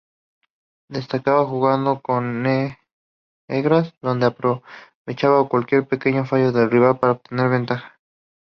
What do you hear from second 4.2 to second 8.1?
aprovechaba cualquier pequeño fallo del rival para obtener ventaja.